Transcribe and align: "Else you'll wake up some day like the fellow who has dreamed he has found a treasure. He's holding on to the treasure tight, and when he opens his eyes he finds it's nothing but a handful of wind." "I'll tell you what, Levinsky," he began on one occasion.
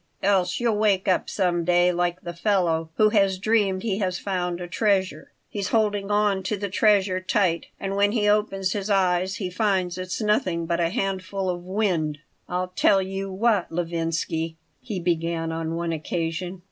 "Else 0.23 0.59
you'll 0.59 0.79
wake 0.79 1.07
up 1.07 1.29
some 1.29 1.63
day 1.63 1.91
like 1.91 2.21
the 2.21 2.33
fellow 2.33 2.89
who 2.95 3.09
has 3.09 3.37
dreamed 3.37 3.83
he 3.83 3.99
has 3.99 4.17
found 4.17 4.59
a 4.59 4.67
treasure. 4.67 5.31
He's 5.47 5.67
holding 5.67 6.09
on 6.09 6.41
to 6.41 6.57
the 6.57 6.69
treasure 6.71 7.19
tight, 7.21 7.67
and 7.79 7.95
when 7.95 8.11
he 8.11 8.27
opens 8.27 8.71
his 8.71 8.89
eyes 8.89 9.35
he 9.35 9.51
finds 9.51 9.99
it's 9.99 10.19
nothing 10.19 10.65
but 10.65 10.79
a 10.79 10.89
handful 10.89 11.51
of 11.51 11.61
wind." 11.65 12.17
"I'll 12.49 12.69
tell 12.75 12.99
you 13.03 13.31
what, 13.31 13.71
Levinsky," 13.71 14.55
he 14.79 14.99
began 14.99 15.51
on 15.51 15.75
one 15.75 15.91
occasion. 15.93 16.59